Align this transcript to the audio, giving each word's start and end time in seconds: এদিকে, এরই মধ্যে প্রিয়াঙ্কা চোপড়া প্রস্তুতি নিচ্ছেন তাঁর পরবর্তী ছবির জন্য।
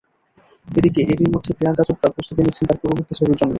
এদিকে, 0.67 1.01
এরই 1.03 1.27
মধ্যে 1.33 1.51
প্রিয়াঙ্কা 1.57 1.83
চোপড়া 1.87 2.09
প্রস্তুতি 2.15 2.41
নিচ্ছেন 2.41 2.65
তাঁর 2.69 2.79
পরবর্তী 2.81 3.13
ছবির 3.19 3.37
জন্য। 3.39 3.49